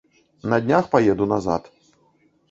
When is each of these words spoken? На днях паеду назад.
На 0.53 0.57
днях 0.61 0.87
паеду 0.95 1.27
назад. 1.33 1.69